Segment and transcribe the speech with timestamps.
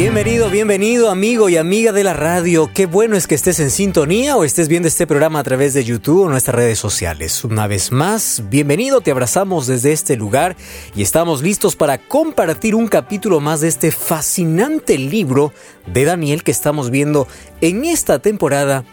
[0.00, 2.70] Bienvenido, bienvenido amigo y amiga de la radio.
[2.72, 5.82] Qué bueno es que estés en sintonía o estés viendo este programa a través de
[5.82, 7.42] YouTube o nuestras redes sociales.
[7.42, 10.56] Una vez más, bienvenido, te abrazamos desde este lugar
[10.94, 15.52] y estamos listos para compartir un capítulo más de este fascinante libro
[15.92, 17.26] de Daniel que estamos viendo
[17.60, 18.84] en esta temporada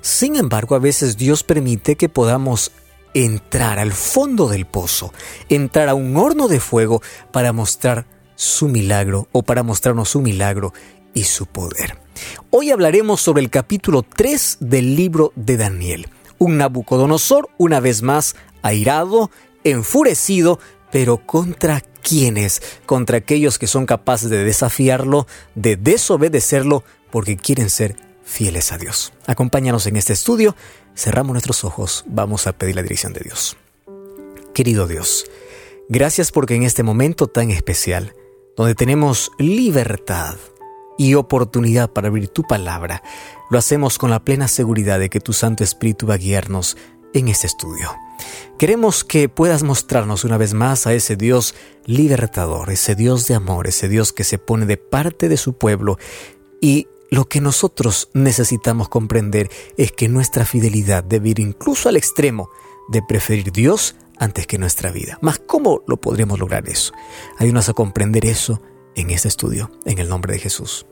[0.00, 2.72] Sin embargo, a veces Dios permite que podamos
[3.14, 5.12] entrar al fondo del pozo,
[5.48, 7.02] entrar a un horno de fuego
[7.32, 8.06] para mostrar
[8.36, 10.72] su milagro o para mostrarnos su milagro
[11.14, 11.98] y su poder.
[12.50, 16.08] Hoy hablaremos sobre el capítulo 3 del libro de Daniel.
[16.38, 19.30] Un Nabucodonosor, una vez más, airado,
[19.64, 20.58] enfurecido,
[20.90, 22.62] pero contra quiénes?
[22.86, 29.12] Contra aquellos que son capaces de desafiarlo, de desobedecerlo, porque quieren ser fieles a Dios.
[29.26, 30.54] Acompáñanos en este estudio,
[30.94, 33.56] cerramos nuestros ojos, vamos a pedir la dirección de Dios.
[34.54, 35.24] Querido Dios,
[35.88, 38.14] gracias porque en este momento tan especial,
[38.56, 40.36] donde tenemos libertad,
[40.98, 43.02] y oportunidad para abrir tu palabra,
[43.50, 46.76] lo hacemos con la plena seguridad de que tu Santo Espíritu va a guiarnos
[47.14, 47.88] en este estudio.
[48.58, 51.54] Queremos que puedas mostrarnos una vez más a ese Dios
[51.86, 55.96] libertador, ese Dios de amor, ese Dios que se pone de parte de su pueblo
[56.60, 62.50] y lo que nosotros necesitamos comprender es que nuestra fidelidad debe ir incluso al extremo
[62.88, 65.18] de preferir Dios antes que nuestra vida.
[65.22, 66.92] Mas ¿cómo lo podremos lograr eso?
[67.38, 68.60] Ayúdanos a comprender eso
[68.98, 70.84] en este estudio, en el nombre de Jesús.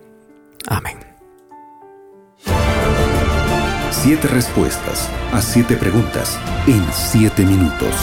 [0.68, 0.98] Amén.
[3.90, 7.94] Siete respuestas a siete preguntas en siete minutos.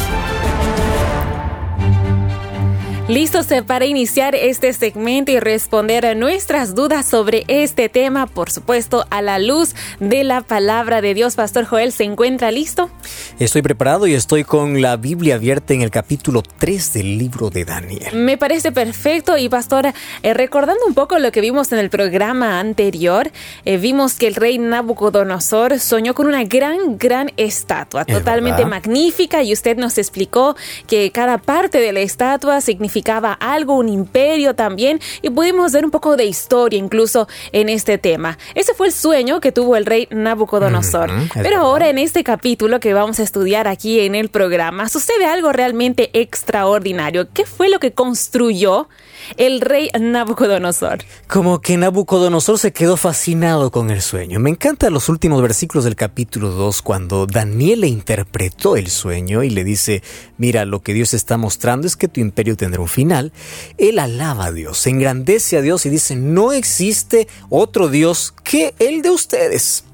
[3.13, 8.49] Listos eh, para iniciar este segmento y responder a nuestras dudas sobre este tema, por
[8.49, 11.35] supuesto, a la luz de la palabra de Dios.
[11.35, 12.89] Pastor Joel, ¿se encuentra listo?
[13.37, 17.65] Estoy preparado y estoy con la Biblia abierta en el capítulo 3 del libro de
[17.65, 18.15] Daniel.
[18.15, 19.93] Me parece perfecto y pastora,
[20.23, 23.31] eh, recordando un poco lo que vimos en el programa anterior,
[23.63, 29.53] eh, vimos que el rey Nabucodonosor soñó con una gran, gran estatua, totalmente magnífica y
[29.53, 30.55] usted nos explicó
[30.87, 35.83] que cada parte de la estatua significa significaba algo, un imperio también, y pudimos ver
[35.83, 38.37] un poco de historia incluso en este tema.
[38.55, 41.11] Ese fue el sueño que tuvo el rey Nabucodonosor.
[41.33, 45.51] Pero ahora en este capítulo que vamos a estudiar aquí en el programa, sucede algo
[45.51, 47.27] realmente extraordinario.
[47.33, 48.87] ¿Qué fue lo que construyó
[49.37, 50.99] el rey Nabucodonosor?
[51.27, 54.39] Como que Nabucodonosor se quedó fascinado con el sueño.
[54.39, 59.49] Me encantan los últimos versículos del capítulo 2 cuando Daniel le interpretó el sueño y
[59.49, 60.03] le dice,
[60.37, 63.31] mira, lo que Dios está mostrando es que tu imperio tendrá un final.
[63.77, 69.01] Él alaba a Dios, engrandece a Dios y dice, no existe otro Dios que el
[69.01, 69.85] de ustedes.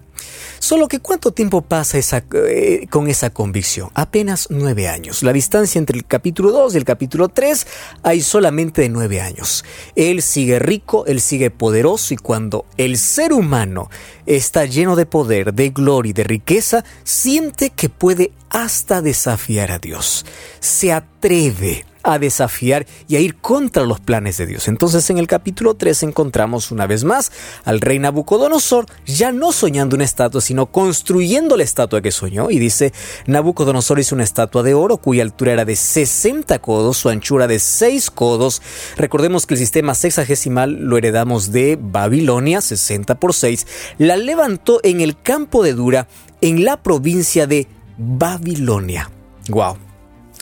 [0.59, 3.89] Solo que ¿cuánto tiempo pasa eh, con esa convicción?
[3.93, 5.23] Apenas nueve años.
[5.23, 7.65] La distancia entre el capítulo 2 y el capítulo 3
[8.03, 9.63] hay solamente de nueve años.
[9.95, 13.89] Él sigue rico, él sigue poderoso y cuando el ser humano
[14.25, 19.79] está lleno de poder, de gloria y de riqueza, siente que puede hasta desafiar a
[19.79, 20.25] Dios.
[20.59, 24.67] Se atreve a desafiar y a ir contra los planes de Dios.
[24.67, 27.31] Entonces en el capítulo 3 encontramos una vez más
[27.65, 32.49] al rey Nabucodonosor ya no soñando una estatua, sino construyendo la estatua que soñó.
[32.49, 32.93] Y dice,
[33.25, 37.59] Nabucodonosor hizo una estatua de oro cuya altura era de 60 codos, su anchura de
[37.59, 38.61] 6 codos.
[38.97, 43.67] Recordemos que el sistema sexagesimal lo heredamos de Babilonia, 60 por 6.
[43.97, 46.07] La levantó en el campo de Dura,
[46.41, 47.67] en la provincia de
[47.97, 49.09] Babilonia.
[49.49, 49.88] Wow.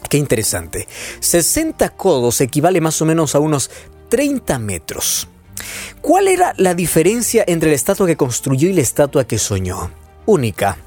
[0.09, 0.87] Qué interesante.
[1.19, 3.69] 60 codos equivale más o menos a unos
[4.09, 5.27] 30 metros.
[6.01, 9.91] ¿Cuál era la diferencia entre la estatua que construyó y la estatua que soñó?
[10.25, 10.77] Única.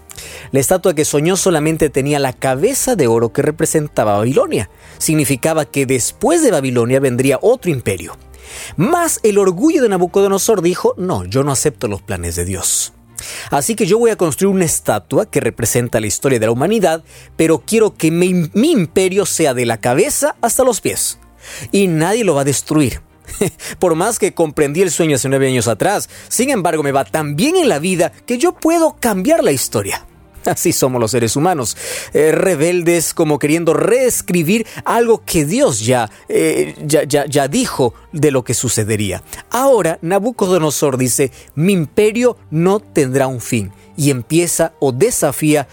[0.53, 4.71] La estatua que soñó solamente tenía la cabeza de oro que representaba Babilonia.
[4.99, 8.17] Significaba que después de Babilonia vendría otro imperio.
[8.77, 12.93] Más el orgullo de Nabucodonosor dijo, no, yo no acepto los planes de Dios.
[13.51, 17.03] Así que yo voy a construir una estatua que representa la historia de la humanidad,
[17.37, 21.19] pero quiero que mi, imperio sea de la cabeza hasta los pies.
[21.73, 23.01] Y nadie lo va a destruir.
[23.79, 27.37] Por más que comprendí el sueño hace nueve años atrás, sin embargo me va tan
[27.37, 30.05] bien en la vida que yo puedo cambiar la historia.
[30.45, 31.77] Así somos los seres humanos,
[32.13, 35.87] eh, rebeldes como queriendo reescribir algo que Dios
[36.29, 39.23] eh, ya, ya, ya dijo de lo que sucedería.
[39.51, 45.69] Ahora Nabucodonosor dice, mi imperio no tendrá un fin y empieza o desafía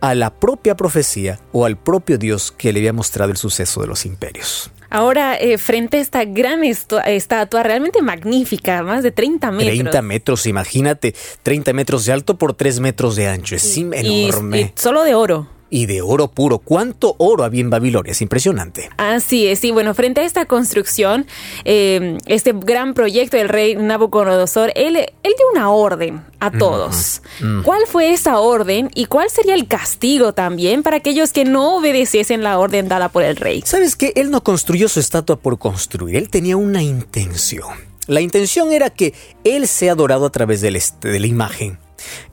[0.00, 3.88] a la propia profecía o al propio Dios que le había mostrado el suceso de
[3.88, 4.70] los imperios.
[4.90, 9.78] Ahora, eh, frente a esta gran estatua realmente magnífica, más de 30 metros.
[9.78, 14.60] 30 metros, imagínate, 30 metros de alto por 3 metros de ancho, es enorme.
[14.60, 16.58] y solo de oro y de oro puro.
[16.58, 18.12] ¿Cuánto oro había en Babilonia?
[18.12, 18.90] Es impresionante.
[18.96, 19.70] Así es, sí.
[19.70, 21.26] Bueno, frente a esta construcción,
[21.64, 27.22] eh, este gran proyecto del rey Nabucodonosor, él, él dio una orden a todos.
[27.64, 32.42] ¿Cuál fue esa orden y cuál sería el castigo también para aquellos que no obedeciesen
[32.42, 33.62] la orden dada por el rey?
[33.64, 37.68] ¿Sabes que Él no construyó su estatua por construir, él tenía una intención.
[38.06, 41.78] La intención era que Él sea adorado a través de la imagen.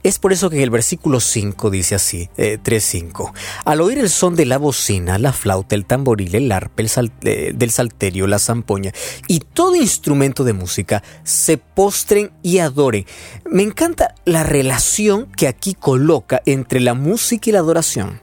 [0.02, 4.10] Es por eso que en el versículo 5 dice así, 3.5, eh, al oír el
[4.10, 8.38] son de la bocina, la flauta, el tamboril, el arpe, el eh, del salterio, la
[8.38, 8.92] zampoña
[9.26, 13.06] y todo instrumento de música, se postren y adoren.
[13.44, 18.20] Me encanta la relación que aquí coloca entre la música y la adoración.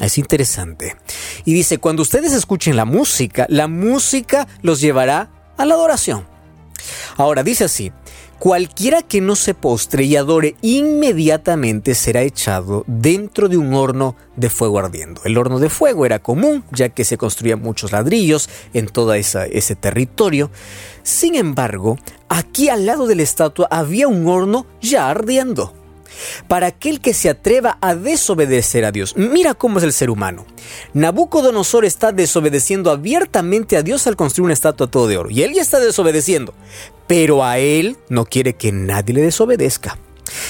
[0.00, 0.96] Es interesante.
[1.44, 6.26] Y dice, cuando ustedes escuchen la música, la música los llevará a la adoración.
[7.16, 7.92] Ahora dice así,
[8.42, 14.50] Cualquiera que no se postre y adore inmediatamente será echado dentro de un horno de
[14.50, 15.20] fuego ardiendo.
[15.22, 19.76] El horno de fuego era común ya que se construían muchos ladrillos en todo ese
[19.76, 20.50] territorio.
[21.04, 21.98] Sin embargo,
[22.28, 25.72] aquí al lado de la estatua había un horno ya ardiendo
[26.48, 29.14] para aquel que se atreva a desobedecer a Dios.
[29.16, 30.46] Mira cómo es el ser humano.
[30.94, 35.30] Nabucodonosor está desobedeciendo abiertamente a Dios al construir una estatua todo de oro.
[35.30, 36.54] Y él ya está desobedeciendo.
[37.06, 39.98] Pero a él no quiere que nadie le desobedezca.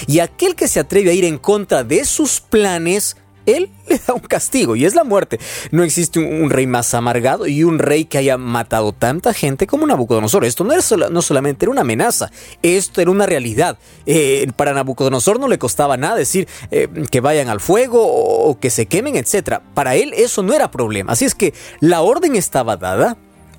[0.06, 4.14] Y aquel que se atreve a ir en contra de sus planes, él le da
[4.14, 5.38] un castigo y es la muerte.
[5.70, 9.86] No existe un, rey más amargado y un rey que haya matado tanta gente como
[9.86, 10.44] Nabucodonosor.
[10.44, 12.30] Esto no, era no solamente era una amenaza,
[12.62, 13.78] esto era una realidad.
[14.06, 18.70] Eh, para Nabucodonosor no le costaba nada decir eh, que vayan al fuego o, que
[18.70, 19.60] se quemen, etc.
[19.74, 21.12] Para él eso no era problema.
[21.12, 23.16] Así es que la orden estaba dada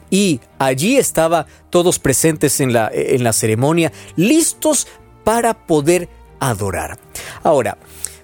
[0.09, 4.87] y allí estaban todos presentes en la, en la ceremonia, listos
[5.23, 6.09] para poder
[6.39, 6.99] adorar.
[7.41, 7.77] Ahora,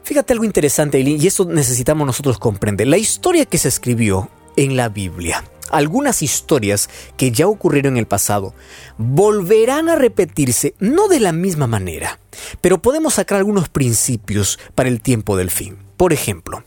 [0.09, 2.87] Fíjate algo interesante, y esto necesitamos nosotros comprender.
[2.87, 8.07] La historia que se escribió en la Biblia, algunas historias que ya ocurrieron en el
[8.07, 8.55] pasado,
[8.97, 12.19] volverán a repetirse, no de la misma manera,
[12.59, 15.77] pero podemos sacar algunos principios para el tiempo del fin.
[15.95, 16.63] Por ejemplo,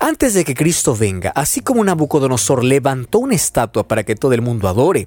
[0.00, 4.42] antes de que Cristo venga, así como Nabucodonosor levantó una estatua para que todo el
[4.42, 5.06] mundo adore,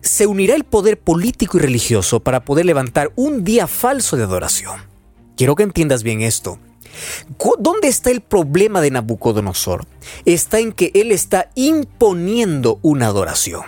[0.00, 4.80] se unirá el poder político y religioso para poder levantar un día falso de adoración.
[5.36, 6.58] Quiero que entiendas bien esto.
[7.58, 9.86] ¿Dónde está el problema de Nabucodonosor?
[10.24, 13.62] Está en que él está imponiendo una adoración.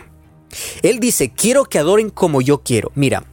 [0.83, 2.91] Él dice, quiero que adoren como yo quiero.
[2.95, 3.25] Mira,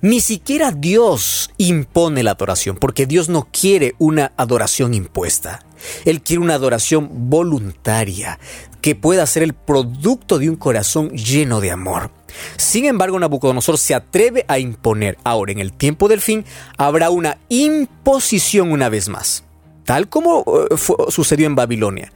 [0.00, 5.64] ni siquiera Dios impone la adoración, porque Dios no quiere una adoración impuesta.
[6.04, 8.38] Él quiere una adoración voluntaria,
[8.80, 12.10] que pueda ser el producto de un corazón lleno de amor.
[12.56, 15.18] Sin embargo, Nabucodonosor se atreve a imponer.
[15.24, 16.44] Ahora, en el tiempo del fin,
[16.76, 19.44] habrá una imposición una vez más,
[19.84, 20.76] tal como eh,
[21.08, 22.12] sucedió en Babilonia.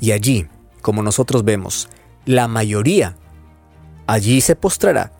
[0.00, 0.46] Y allí,
[0.82, 1.88] como nosotros vemos,
[2.24, 3.16] la mayoría
[4.06, 5.12] allí se postrará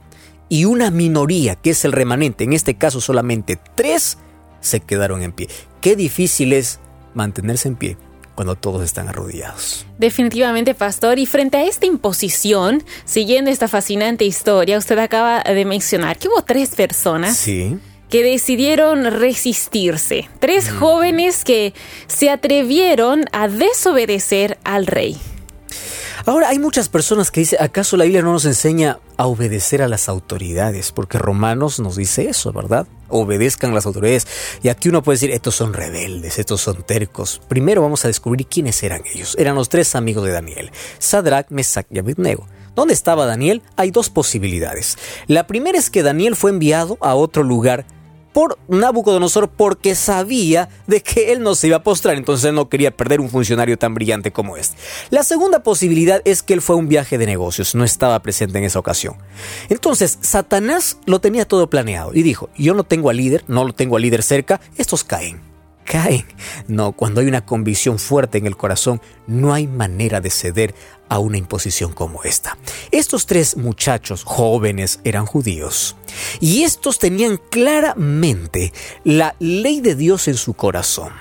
[0.49, 4.19] y una minoría, que es el remanente, en este caso solamente tres,
[4.61, 5.49] se quedaron en pie.
[5.81, 6.81] Qué difícil es
[7.15, 7.97] mantenerse en pie
[8.41, 9.85] cuando todos están arrodillados.
[9.99, 11.19] Definitivamente, pastor.
[11.19, 16.41] Y frente a esta imposición, siguiendo esta fascinante historia, usted acaba de mencionar que hubo
[16.41, 17.45] tres personas.
[18.09, 20.31] que decidieron resistirse.
[20.41, 20.79] Tres mm.
[20.79, 21.75] jóvenes que
[22.07, 25.19] se atrevieron a desobedecer al rey.
[26.25, 29.89] Ahora, hay muchas personas que dicen, ¿acaso la Biblia no nos enseña a obedecer a
[29.89, 30.93] las autoridades?
[30.93, 32.87] Porque Romanos nos dice eso, ¿verdad?
[33.09, 34.27] Obedezcan las autoridades.
[34.63, 37.43] Y aquí uno puede decir, estos son rebeldes, estos son tercos.
[37.47, 39.37] Primero vamos a descubrir quiénes eran ellos.
[39.39, 42.47] Eran los tres amigos de Daniel, Sadrach, Mesach y Abednego.
[42.75, 43.61] ¿Dónde estaba Daniel?
[43.77, 44.97] Hay dos posibilidades.
[45.27, 47.85] La primera es que Daniel fue enviado a otro lugar
[48.33, 52.69] por Nabucodonosor porque sabía de que él no se iba a postrar, entonces él no
[52.69, 54.77] quería perder un funcionario tan brillante como este.
[55.11, 58.59] La segunda posibilidad es que él fue a un viaje de negocios, no estaba presente
[58.59, 59.17] en esa ocasión.
[59.69, 63.73] Entonces, Satanás lo tenía todo planeado y dijo, yo no tengo al líder, no lo
[63.73, 65.51] tengo al líder cerca, estos caen
[65.91, 66.25] caen.
[66.69, 70.73] No, cuando hay una convicción fuerte en el corazón, no hay manera de ceder
[71.11, 72.57] a una imposición como esta.
[72.91, 75.97] Estos tres muchachos jóvenes eran judíos
[76.41, 78.73] y estos tenían claramente
[79.05, 81.13] la ley de Dios en su corazón.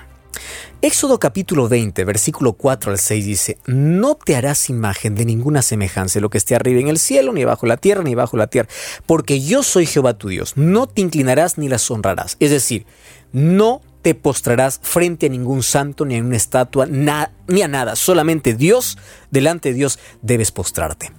[0.81, 6.22] Éxodo capítulo 20, versículo 4 al 6 dice, No te harás imagen de ninguna semejanza
[6.22, 8.69] lo que esté arriba en el cielo, ni bajo la tierra, ni bajo la tierra,
[9.05, 12.38] porque yo soy Jehová tu Dios, no te inclinarás ni las honrarás.
[12.39, 12.86] Es decir,
[13.34, 17.96] no te postrarás frente a ningún santo, ni a una estatua, ni a nada.
[17.96, 18.98] Solamente Dios,
[19.32, 21.12] delante de Dios debes postrarte.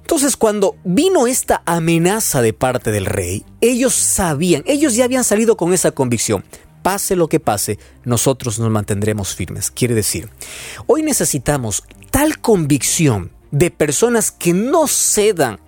[0.00, 5.56] Entonces cuando vino esta amenaza de parte del rey, ellos sabían, ellos ya habían salido
[5.56, 6.44] con esa convicción.
[6.82, 9.70] Pase lo que pase, nosotros nos mantendremos firmes.
[9.70, 10.30] Quiere decir,
[10.86, 15.60] hoy necesitamos tal convicción de personas que no cedan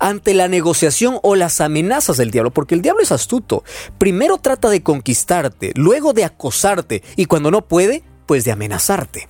[0.00, 3.64] ante la negociación o las amenazas del diablo, porque el diablo es astuto.
[3.98, 9.28] Primero trata de conquistarte, luego de acosarte y cuando no puede, pues de amenazarte.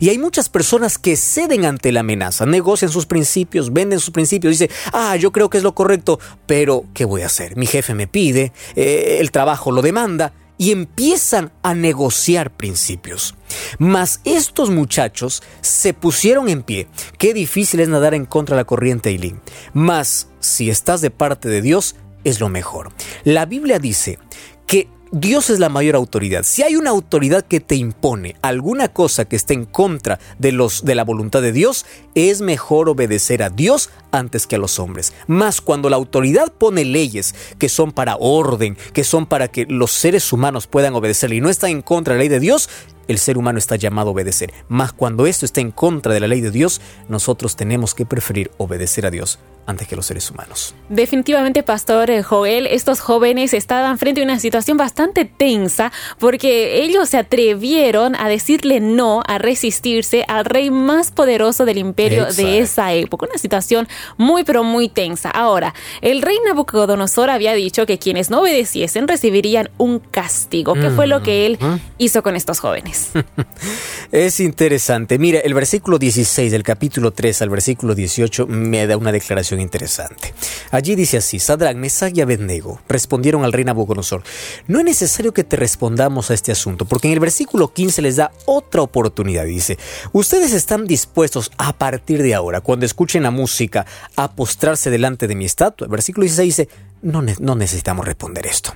[0.00, 4.58] Y hay muchas personas que ceden ante la amenaza, negocian sus principios, venden sus principios,
[4.58, 7.56] dice, ah, yo creo que es lo correcto, pero ¿qué voy a hacer?
[7.56, 13.34] Mi jefe me pide, eh, el trabajo lo demanda, y empiezan a negociar principios.
[13.78, 16.86] Mas estos muchachos se pusieron en pie.
[17.16, 19.40] Qué difícil es nadar en contra de la corriente, Eileen.
[19.72, 22.92] Mas si estás de parte de Dios, es lo mejor.
[23.24, 24.18] La Biblia dice
[24.66, 26.44] que Dios es la mayor autoridad.
[26.44, 30.84] Si hay una autoridad que te impone alguna cosa que esté en contra de, los,
[30.84, 35.12] de la voluntad de Dios, es mejor obedecer a Dios antes que a los hombres.
[35.26, 39.90] Más cuando la autoridad pone leyes que son para orden, que son para que los
[39.90, 42.68] seres humanos puedan obedecerle y no está en contra de la ley de Dios,
[43.10, 44.52] el ser humano está llamado a obedecer.
[44.68, 48.50] Más cuando esto está en contra de la ley de Dios, nosotros tenemos que preferir
[48.58, 50.74] obedecer a Dios antes que los seres humanos.
[50.88, 57.08] Definitivamente, Pastor eh, Joel, estos jóvenes estaban frente a una situación bastante tensa porque ellos
[57.08, 62.92] se atrevieron a decirle no, a resistirse al rey más poderoso del imperio de esa
[62.92, 63.26] época.
[63.26, 65.30] Una situación muy, pero muy tensa.
[65.30, 70.74] Ahora, el rey Nabucodonosor había dicho que quienes no obedeciesen recibirían un castigo.
[70.74, 71.58] ¿Qué fue lo que él
[71.98, 72.99] hizo con estos jóvenes?
[74.12, 75.18] es interesante.
[75.18, 80.34] Mira, el versículo 16 del capítulo 3 al versículo 18 me da una declaración interesante.
[80.70, 84.22] Allí dice así, Sadrach, Mesach y Abednego respondieron al rey Nabucodonosor,
[84.66, 88.16] no es necesario que te respondamos a este asunto, porque en el versículo 15 les
[88.16, 89.44] da otra oportunidad.
[89.44, 89.78] Dice,
[90.12, 95.34] ustedes están dispuestos a partir de ahora, cuando escuchen la música, a postrarse delante de
[95.34, 95.86] mi estatua.
[95.86, 96.68] El versículo 16 dice,
[97.02, 98.74] no, no necesitamos responder esto,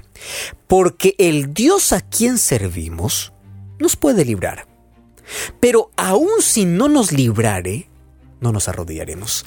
[0.67, 3.34] porque el Dios a quien servimos
[3.79, 4.67] nos puede librar.
[5.61, 7.89] Pero aun si no nos librare,
[8.41, 9.47] no nos arrodillaremos.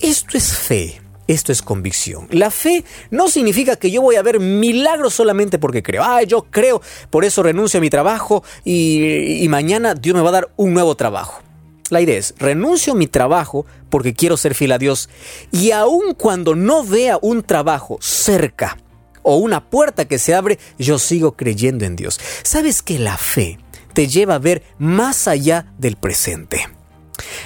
[0.00, 1.00] Esto es fe.
[1.28, 2.26] Esto es convicción.
[2.30, 6.02] La fe no significa que yo voy a ver milagros solamente porque creo.
[6.02, 10.30] Ah, yo creo, por eso renuncio a mi trabajo y, y mañana Dios me va
[10.30, 11.40] a dar un nuevo trabajo.
[11.88, 15.08] La idea es, renuncio a mi trabajo porque quiero ser fiel a Dios
[15.52, 18.76] y aun cuando no vea un trabajo cerca
[19.22, 22.20] o una puerta que se abre, yo sigo creyendo en Dios.
[22.42, 23.58] ¿Sabes que la fe
[23.92, 26.68] te lleva a ver más allá del presente?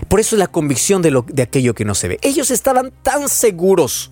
[0.09, 2.19] Por eso es la convicción de, lo, de aquello que no se ve.
[2.23, 4.11] Ellos estaban tan seguros,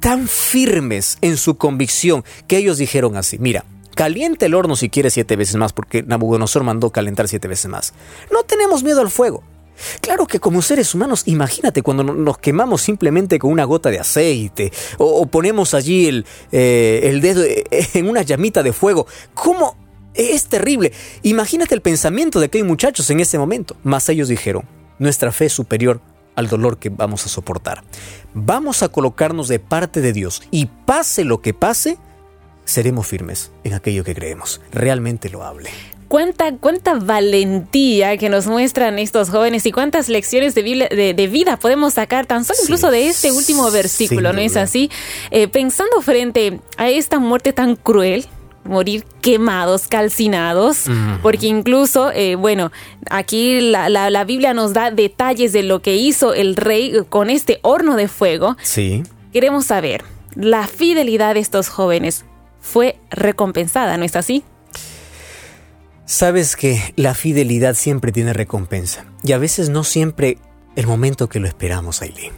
[0.00, 5.12] tan firmes en su convicción, que ellos dijeron así, mira, caliente el horno si quieres
[5.12, 7.92] siete veces más, porque Nabucodonosor mandó calentar siete veces más.
[8.32, 9.42] No tenemos miedo al fuego.
[10.00, 14.72] Claro que como seres humanos, imagínate cuando nos quemamos simplemente con una gota de aceite
[14.98, 19.06] o, ponemos allí el, eh, dedo eh, en una llamita de fuego.
[19.34, 19.76] ¿Cómo?
[20.14, 20.92] Es terrible.
[21.22, 23.76] Imagínate el pensamiento de aquellos muchachos en ese momento.
[23.84, 24.64] Mas ellos dijeron,
[24.98, 26.00] nuestra fe es superior
[26.34, 27.82] al dolor que vamos a soportar.
[28.34, 31.98] Vamos a colocarnos de parte de Dios y pase lo que pase,
[32.64, 34.60] seremos firmes en aquello que creemos.
[34.72, 35.70] Realmente lo hable.
[36.10, 42.26] Cuánta, cuánta valentía que nos muestran estos jóvenes y cuántas lecciones de, vida podemos sacar
[42.26, 44.90] tan solo incluso de este último versículo, ¿no es así?
[45.30, 48.26] Eh, pensando frente a esta muerte tan cruel,
[48.64, 50.86] morir quemados, calcinados,
[51.22, 52.72] porque incluso, eh, bueno,
[53.08, 57.60] aquí la, la, Biblia nos da detalles de lo que hizo el rey con este
[57.62, 58.56] horno de fuego.
[58.62, 59.04] Sí.
[59.32, 60.02] Queremos saber,
[60.34, 62.24] la fidelidad de estos jóvenes
[62.60, 64.42] fue recompensada, ¿no es así?
[66.10, 70.38] Sabes que la fidelidad siempre tiene recompensa y a veces no siempre
[70.74, 72.32] el momento que lo esperamos, Aileen.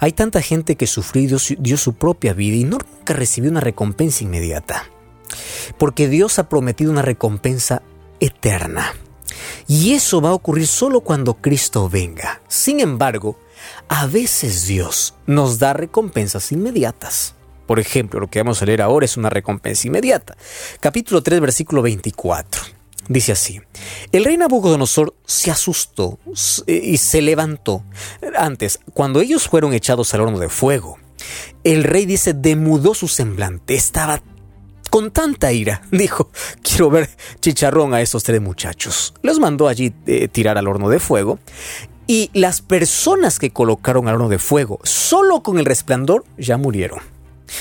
[0.00, 4.24] Hay tanta gente que sufrió y dio su propia vida y nunca recibió una recompensa
[4.24, 4.86] inmediata
[5.76, 7.82] porque Dios ha prometido una recompensa
[8.18, 8.94] eterna.
[9.68, 12.40] Y eso va a ocurrir solo cuando Cristo venga.
[12.48, 13.38] Sin embargo,
[13.88, 17.34] a veces Dios nos da recompensas inmediatas.
[17.66, 20.34] Por ejemplo, lo que vamos a leer ahora es una recompensa inmediata.
[20.80, 22.80] Capítulo 3, versículo 24.
[23.08, 23.60] Dice así,
[24.12, 26.18] el rey Nabucodonosor se asustó
[26.66, 27.84] y se levantó.
[28.36, 30.98] Antes, cuando ellos fueron echados al horno de fuego,
[31.64, 34.22] el rey dice, demudó su semblante, estaba
[34.90, 36.30] con tanta ira, dijo,
[36.62, 39.14] quiero ver chicharrón a esos tres muchachos.
[39.22, 41.38] Los mandó allí eh, tirar al horno de fuego
[42.06, 47.11] y las personas que colocaron al horno de fuego, solo con el resplandor, ya murieron.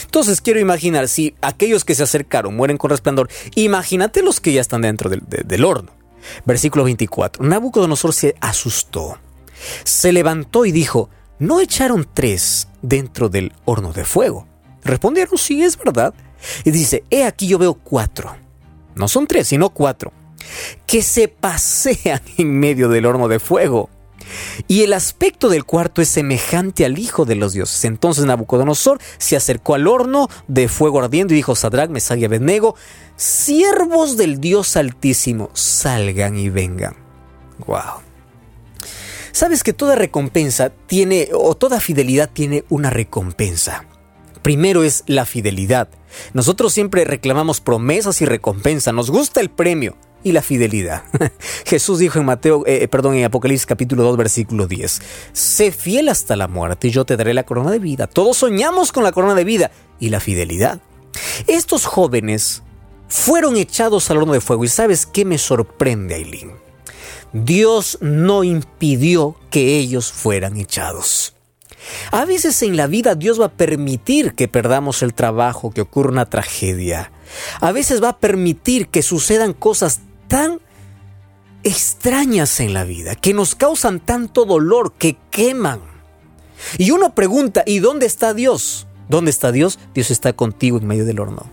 [0.04, 4.62] Entonces quiero imaginar, si aquellos que se acercaron mueren con resplandor, imagínate los que ya
[4.62, 5.92] están dentro del, horno.
[6.46, 7.44] Versículo 24.
[7.44, 9.18] Nabucodonosor se asustó,
[9.84, 14.48] se levantó y dijo, ¿no echaron tres dentro del horno de fuego?
[14.84, 16.14] Respondieron, sí, es verdad.
[16.64, 18.36] Y dice, he aquí yo veo cuatro.
[18.96, 20.12] No son tres, sino cuatro.
[20.86, 23.90] Que se pasean en medio del horno de fuego.
[24.68, 27.86] Y el aspecto del cuarto es semejante al Hijo de los dioses.
[27.86, 32.76] Entonces Nabucodonosor se acercó al horno de fuego ardiendo y dijo, Sadrach, Mesach y Abednego,
[33.16, 36.96] siervos del Dios Altísimo, salgan y vengan.
[37.66, 38.02] Wow.
[39.32, 43.86] Sabes que toda recompensa tiene, o toda fidelidad tiene una recompensa.
[44.42, 45.88] Primero es la fidelidad.
[46.34, 48.92] Nosotros siempre reclamamos promesas y recompensa.
[48.92, 51.04] Nos gusta el premio y la fidelidad.
[51.66, 55.02] Jesús dijo en Mateo, eh, perdón, en Apocalipsis capítulo 2, versículo 10,
[55.34, 58.08] sé fiel hasta la muerte y yo te daré la corona de vida.
[58.08, 60.82] Todos soñamos con la corona de vida y la fidelidad.
[61.48, 62.64] Estos jóvenes
[63.08, 66.52] fueron echados al horno de fuego y sabes qué me sorprende, Aileen.
[67.34, 71.34] Dios no impidió que ellos fueran echados.
[72.12, 76.12] A veces en la vida Dios va a permitir que perdamos el trabajo, que ocurra
[76.12, 77.12] una tragedia.
[77.60, 80.02] A veces va a permitir que sucedan cosas
[80.32, 80.62] tan
[81.64, 85.82] extrañas en la vida, que nos causan tanto dolor, que queman.
[86.78, 88.88] Y uno pregunta, ¿y dónde está Dios?
[89.10, 89.78] ¿Dónde está Dios?
[89.94, 91.48] Dios está contigo en medio del horno.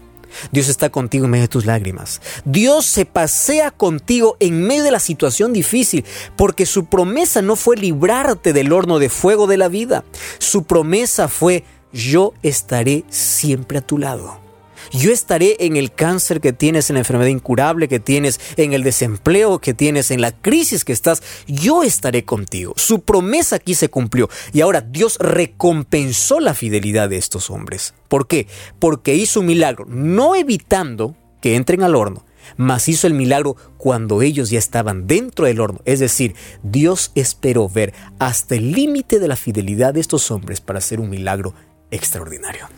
[0.52, 2.20] Dios está contigo en medio de tus lágrimas.
[2.44, 6.04] Dios se pasea contigo en medio de la situación difícil,
[6.36, 10.04] porque su promesa no fue librarte del horno de fuego de la vida.
[10.38, 14.47] Su promesa fue, yo estaré siempre a tu lado.
[14.92, 18.82] Yo estaré en el cáncer que tienes, en la enfermedad incurable que tienes, en el
[18.82, 21.22] desempleo que tienes, en la crisis que estás.
[21.46, 22.72] Yo estaré contigo.
[22.76, 24.28] Su promesa aquí se cumplió.
[24.52, 27.94] Y ahora Dios recompensó la fidelidad de estos hombres.
[28.08, 28.46] ¿Por qué?
[28.78, 32.24] Porque hizo un milagro, no evitando que entren al horno,
[32.56, 35.80] mas hizo el milagro cuando ellos ya estaban dentro del horno.
[35.84, 40.78] Es decir, Dios esperó ver hasta el límite de la fidelidad de estos hombres para
[40.78, 41.54] hacer un milagro
[41.90, 42.68] extraordinario.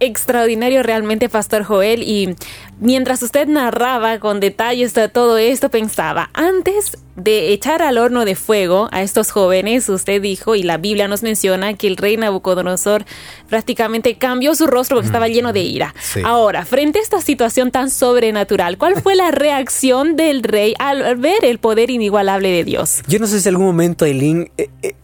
[0.00, 2.02] Extraordinario realmente, Pastor Joel.
[2.02, 2.36] Y
[2.80, 8.36] mientras usted narraba con detalles de todo esto, pensaba, antes de echar al horno de
[8.36, 13.04] fuego a estos jóvenes, usted dijo, y la Biblia nos menciona que el rey Nabucodonosor
[13.48, 15.94] prácticamente cambió su rostro porque estaba lleno de ira.
[16.24, 21.44] Ahora, frente a esta situación tan sobrenatural, ¿cuál fue la reacción del rey al ver
[21.44, 23.02] el poder inigualable de Dios?
[23.08, 24.94] Yo no sé si en algún momento, Eileen, eh, eh,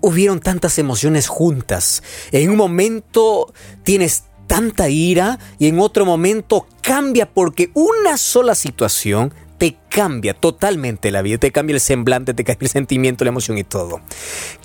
[0.00, 2.02] hubieron tantas emociones juntas.
[2.32, 9.32] En un momento tienes tanta ira y en otro momento cambia porque una sola situación
[9.58, 13.58] te cambia totalmente la vida, te cambia el semblante, te cambia el sentimiento, la emoción
[13.58, 14.00] y todo.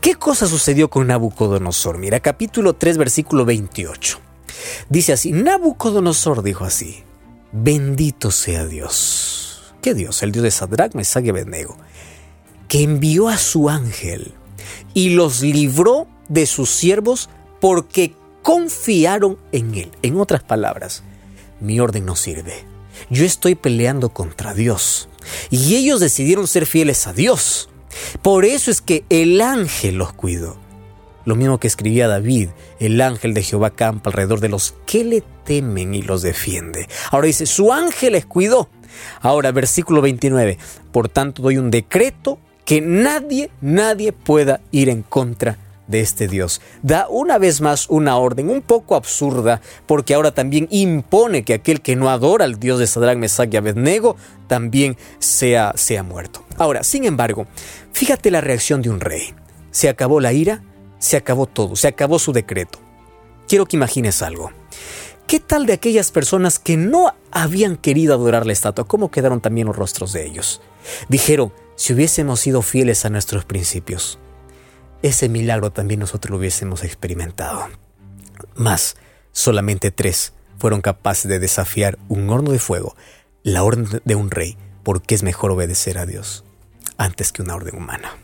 [0.01, 1.97] ¿Qué cosa sucedió con Nabucodonosor?
[1.97, 4.19] Mira, capítulo 3, versículo 28.
[4.89, 7.03] Dice así, Nabucodonosor dijo así,
[7.51, 9.73] bendito sea Dios.
[9.81, 10.23] ¿Qué Dios?
[10.23, 11.75] El Dios de Sadrach, Mesach y Abednego,
[12.67, 14.33] que envió a su ángel
[14.93, 19.91] y los libró de sus siervos porque confiaron en él.
[20.03, 21.01] En otras palabras,
[21.59, 22.73] mi orden no sirve
[23.09, 25.09] yo estoy peleando contra Dios.
[25.49, 27.69] Y ellos decidieron ser fieles a Dios.
[28.21, 30.57] Por eso es que el ángel los cuidó.
[31.25, 35.23] Lo mismo que escribía David, el ángel de Jehová campa alrededor de los que le
[35.45, 36.89] temen y los defiende.
[37.11, 38.69] Ahora dice, su ángel les cuidó.
[39.21, 40.57] Ahora, versículo 29,
[40.91, 46.61] por tanto doy un decreto que nadie, nadie pueda ir en contra de este Dios.
[46.81, 51.81] Da una vez más una orden un poco absurda porque ahora también impone que aquel
[51.81, 54.15] que no adora al Dios de Sadrach, Mesach y Abednego
[54.47, 56.43] también sea, sea muerto.
[56.57, 57.47] Ahora, sin embargo,
[57.91, 59.33] fíjate la reacción de un rey.
[59.71, 60.63] Se acabó la ira,
[60.99, 62.79] se acabó todo, se acabó su decreto.
[63.47, 64.51] Quiero que imagines algo.
[65.27, 68.87] ¿Qué tal de aquellas personas que no habían querido adorar la estatua?
[68.87, 70.61] ¿Cómo quedaron también los rostros de ellos?
[71.09, 74.19] Dijeron, si hubiésemos sido fieles a nuestros principios,
[75.03, 77.67] ese milagro también nosotros lo hubiésemos experimentado.
[78.55, 78.95] Más,
[79.31, 82.95] solamente tres fueron capaces de desafiar un horno de fuego,
[83.43, 86.45] la orden de un rey, porque es mejor obedecer a Dios
[86.97, 88.22] antes que una orden humana.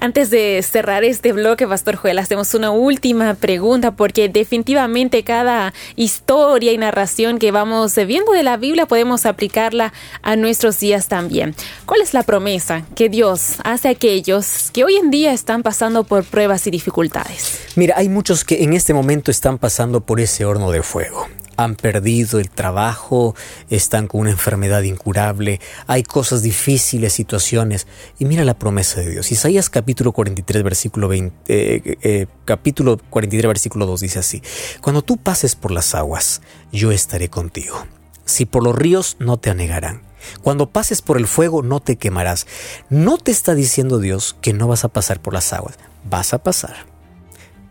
[0.00, 6.72] Antes de cerrar este bloque, Pastor Joel, hacemos una última pregunta porque definitivamente cada historia
[6.72, 11.56] y narración que vamos viendo de la Biblia podemos aplicarla a nuestros días también.
[11.84, 16.04] ¿Cuál es la promesa que Dios hace a aquellos que hoy en día están pasando
[16.04, 17.66] por pruebas y dificultades?
[17.74, 21.26] Mira, hay muchos que en este momento están pasando por ese horno de fuego
[21.58, 23.34] han perdido el trabajo,
[23.68, 27.88] están con una enfermedad incurable, hay cosas difíciles, situaciones.
[28.20, 29.32] Y mira la promesa de Dios.
[29.32, 34.40] Isaías capítulo 43, versículo 20, eh, eh, capítulo 43, versículo 2 dice así,
[34.80, 37.84] Cuando tú pases por las aguas, yo estaré contigo.
[38.24, 40.02] Si por los ríos, no te anegarán.
[40.42, 42.46] Cuando pases por el fuego, no te quemarás.
[42.88, 45.76] No te está diciendo Dios que no vas a pasar por las aguas.
[46.08, 46.86] Vas a pasar.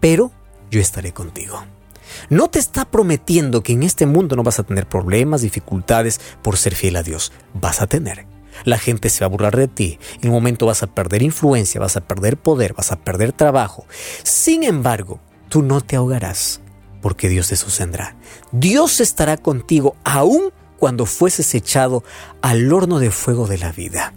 [0.02, 0.32] Pero
[0.71, 1.63] yo estaré contigo.
[2.30, 6.58] No te está prometiendo que en este mundo no vas a tener problemas, dificultades por
[6.58, 7.32] ser fiel a Dios.
[7.54, 8.26] Vas a tener.
[8.63, 10.00] La gente se va a burlar de ti.
[10.22, 13.86] En un momento vas a perder influencia, vas a perder poder, vas a perder trabajo.
[14.24, 16.62] Sin embargo, tú no te ahogarás
[17.02, 18.17] porque Dios te sostendrá.
[18.52, 22.04] Dios estará contigo aún cuando fueses echado
[22.41, 24.13] al horno de fuego de la vida.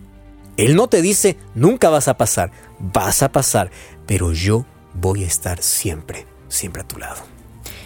[0.57, 3.70] Él no te dice, nunca vas a pasar, vas a pasar,
[4.07, 7.30] pero yo voy a estar siempre, siempre a tu lado.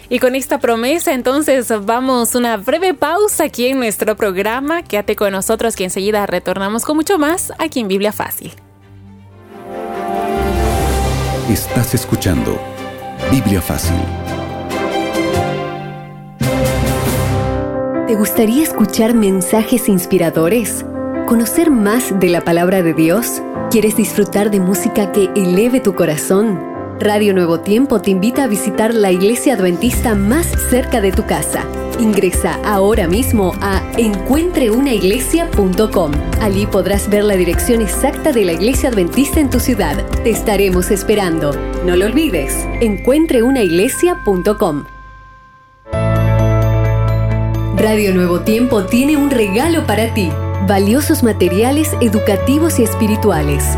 [0.09, 4.83] Y con esta promesa, entonces vamos una breve pausa aquí en nuestro programa.
[4.83, 8.53] Quédate con nosotros que enseguida retornamos con mucho más aquí en Biblia Fácil.
[11.49, 12.59] Estás escuchando
[13.31, 13.97] Biblia Fácil.
[18.07, 20.85] ¿Te gustaría escuchar mensajes inspiradores?
[21.27, 23.41] ¿Conocer más de la palabra de Dios?
[23.71, 26.74] ¿Quieres disfrutar de música que eleve tu corazón?
[26.99, 31.65] Radio Nuevo Tiempo te invita a visitar la iglesia adventista más cerca de tu casa.
[31.99, 36.11] Ingresa ahora mismo a encuentreunaiglesia.com.
[36.41, 39.97] Allí podrás ver la dirección exacta de la iglesia adventista en tu ciudad.
[40.23, 41.51] Te estaremos esperando.
[41.85, 44.85] No lo olvides, encuentreunaiglesia.com.
[47.75, 50.31] Radio Nuevo Tiempo tiene un regalo para ti.
[50.65, 53.77] Valiosos materiales educativos y espirituales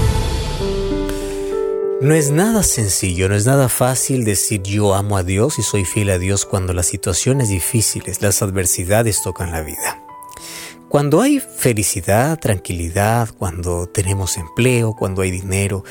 [2.01, 5.85] No es nada sencillo, no es nada fácil decir yo amo a Dios y soy
[5.85, 10.03] fiel a Dios cuando las situaciones difíciles, las adversidades tocan la vida.
[10.89, 15.83] Cuando hay felicidad, tranquilidad, cuando tenemos empleo, cuando hay dinero,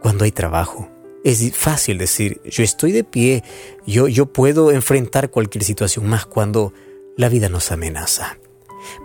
[0.00, 0.88] cuando hay trabajo,
[1.22, 3.44] es fácil decir, yo estoy de pie,
[3.86, 6.72] yo, yo puedo enfrentar cualquier situación, más cuando
[7.16, 8.36] la vida nos amenaza.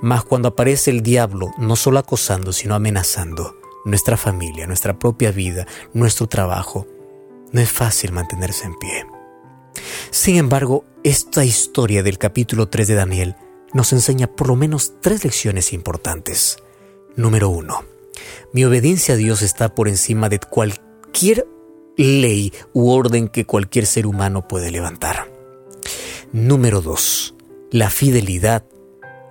[0.01, 3.53] Más cuando aparece el diablo, no solo acosando, sino amenazando
[3.87, 6.85] nuestra familia, nuestra propia vida, nuestro trabajo.
[7.51, 9.05] No es fácil mantenerse en pie.
[10.11, 13.35] Sin embargo, esta historia del capítulo 3 de Daniel
[13.73, 16.57] nos enseña por lo menos tres lecciones importantes.
[17.15, 17.85] Número uno,
[18.53, 21.47] mi obediencia a Dios está por encima de cualquier
[21.95, 25.31] ley u orden que cualquier ser humano puede levantar.
[26.31, 27.35] Número dos,
[27.71, 28.65] la fidelidad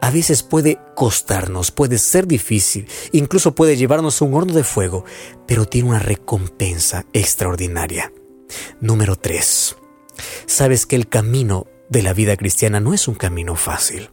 [0.01, 5.05] a veces puede costarnos, puede ser difícil, incluso puede llevarnos a un horno de fuego,
[5.47, 8.13] pero tiene una recompensa extraordinaria.
[8.81, 9.77] Número tres,
[10.47, 14.11] sabes que el camino de la vida cristiana no es un camino fácil.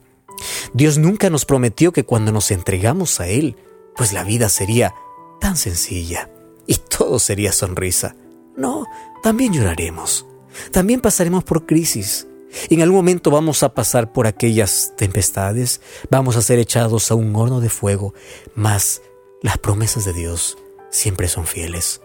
[0.74, 3.56] Dios nunca nos prometió que cuando nos entregamos a Él,
[3.96, 4.94] pues la vida sería
[5.40, 6.30] tan sencilla
[6.66, 8.16] y todo sería sonrisa.
[8.56, 8.86] No,
[9.22, 10.26] también lloraremos,
[10.72, 12.28] también pasaremos por crisis.
[12.70, 17.36] En algún momento vamos a pasar por aquellas tempestades, vamos a ser echados a un
[17.36, 18.14] horno de fuego,
[18.56, 19.02] mas
[19.42, 20.58] las promesas de Dios
[20.90, 22.02] siempre son fieles.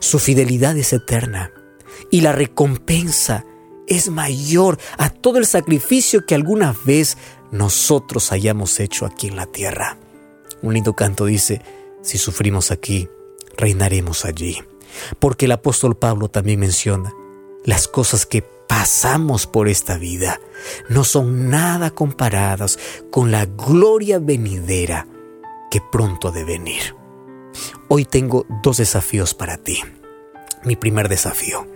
[0.00, 1.52] Su fidelidad es eterna
[2.10, 3.44] y la recompensa
[3.86, 7.16] es mayor a todo el sacrificio que alguna vez
[7.50, 9.98] nosotros hayamos hecho aquí en la tierra.
[10.62, 11.62] Un lindo canto dice,
[12.02, 13.08] si sufrimos aquí,
[13.56, 14.58] reinaremos allí.
[15.18, 17.12] Porque el apóstol Pablo también menciona,
[17.64, 20.40] las cosas que pasamos por esta vida
[20.88, 22.78] no son nada comparadas
[23.10, 25.06] con la gloria venidera
[25.70, 26.94] que pronto ha de venir.
[27.88, 29.80] Hoy tengo dos desafíos para ti.
[30.64, 31.66] Mi primer desafío.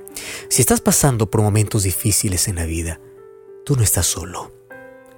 [0.49, 3.01] Si estás pasando por momentos difíciles en la vida,
[3.65, 4.53] tú no estás solo.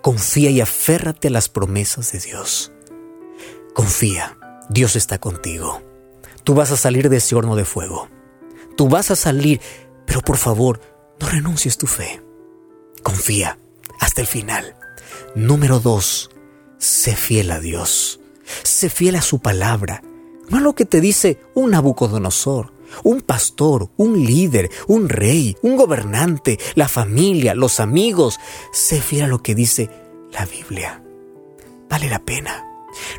[0.03, 2.73] Confía y aférrate a las promesas de Dios.
[3.75, 5.83] Confía, Dios está contigo.
[6.45, 8.09] Tú vas a salir de ese horno de fuego.
[8.77, 9.61] Tú vas a salir,
[10.07, 10.81] pero por favor,
[11.21, 12.23] no renuncies tu fe.
[13.03, 13.59] Confía
[13.99, 14.77] hasta el final.
[15.35, 16.31] Número dos,
[16.79, 18.21] sé fiel a Dios.
[18.63, 20.03] Sé fiel a su palabra.
[20.49, 22.73] No a lo que te dice un Nabucodonosor,
[23.05, 28.39] un pastor, un líder, un rey, un gobernante, la familia, los amigos.
[28.73, 29.91] Sé fiel a lo que dice
[30.33, 31.05] la Biblia.
[31.89, 32.67] Vale la pena.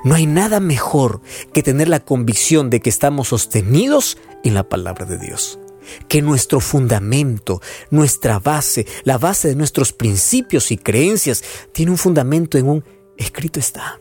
[0.03, 1.21] No hay nada mejor
[1.53, 5.60] que tener la convicción de que estamos sostenidos en la palabra de Dios.
[6.07, 12.57] Que nuestro fundamento, nuestra base, la base de nuestros principios y creencias, tiene un fundamento
[12.57, 12.83] en un
[13.17, 13.99] escrito está.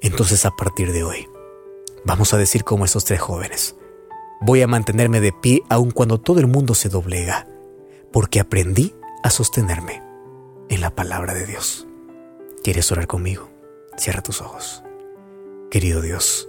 [0.00, 1.28] Entonces a partir de hoy,
[2.04, 3.76] vamos a decir como esos tres jóvenes,
[4.40, 7.48] voy a mantenerme de pie aun cuando todo el mundo se doblega,
[8.12, 10.02] porque aprendí a sostenerme
[10.68, 11.86] en la palabra de Dios.
[12.62, 13.50] ¿Quieres orar conmigo?
[13.96, 14.82] Cierra tus ojos.
[15.70, 16.48] Querido Dios,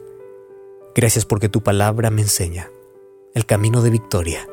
[0.94, 2.70] gracias porque tu palabra me enseña
[3.36, 4.48] el camino de victoria.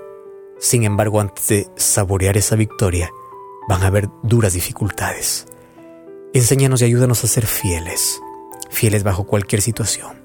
[0.59, 3.11] Sin embargo, antes de saborear esa victoria,
[3.69, 5.47] van a haber duras dificultades.
[6.35, 8.21] Enséñanos y ayúdanos a ser fieles,
[8.71, 10.21] fieles bajo cualquier situación,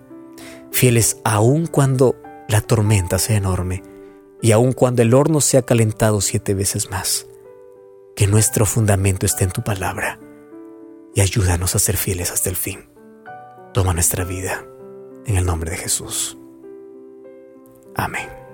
[0.71, 2.15] fieles aun cuando
[2.49, 3.83] la tormenta sea enorme
[4.41, 7.27] y aun cuando el horno sea calentado siete veces más.
[8.15, 10.19] Que nuestro fundamento esté en tu palabra
[11.13, 12.89] y ayúdanos a ser fieles hasta el fin.
[13.73, 14.65] Toma nuestra vida
[15.25, 16.37] en el nombre de Jesús.
[17.95, 18.46] Amén.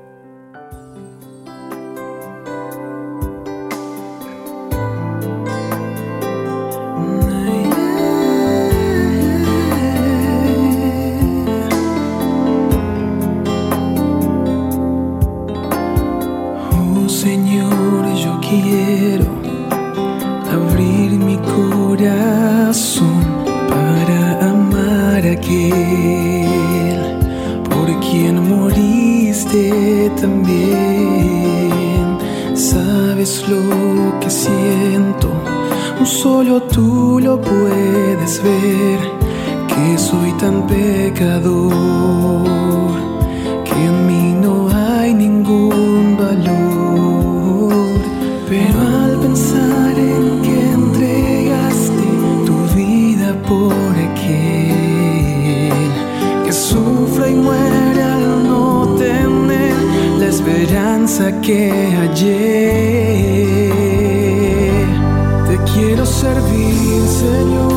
[67.26, 67.73] in you.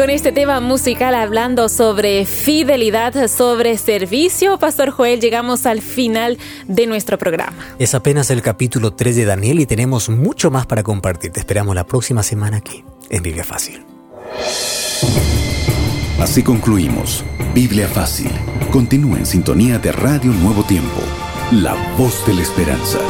[0.00, 6.86] Con este tema musical hablando sobre fidelidad, sobre servicio, Pastor Joel, llegamos al final de
[6.86, 7.58] nuestro programa.
[7.78, 11.32] Es apenas el capítulo 3 de Daniel y tenemos mucho más para compartir.
[11.32, 13.84] Te esperamos la próxima semana aquí en Biblia Fácil.
[16.18, 17.22] Así concluimos.
[17.52, 18.30] Biblia Fácil.
[18.72, 21.02] Continúa en sintonía de Radio Nuevo Tiempo,
[21.52, 23.00] la voz de la esperanza.